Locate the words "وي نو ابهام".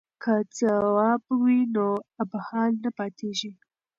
1.41-2.71